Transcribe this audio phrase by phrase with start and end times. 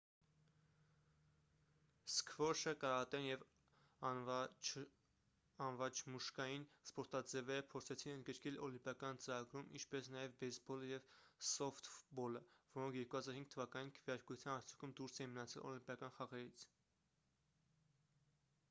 [2.11, 3.43] սքվոշը կարատեն և
[4.07, 11.07] անվաչմուշկային սպորտաձևերը փորձեցին ընդգրկել օլիմպիական ծրագրում ինչպես նաև բեյսբոլը և
[11.53, 12.43] սոֆթբոլը
[12.81, 16.67] որոնք 2005 թվականին քվեարկության արդյունքում դուրս էին մնացել օլիմպիական խաղերից